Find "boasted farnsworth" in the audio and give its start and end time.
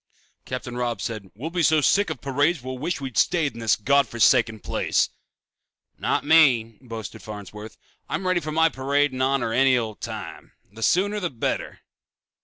6.81-7.77